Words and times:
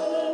Now. 0.00 0.29